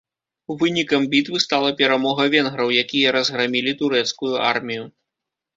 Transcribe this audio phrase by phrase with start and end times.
[0.61, 4.83] Вынікам бітвы стала перамога венграў, якія разграмілі турэцкую армію.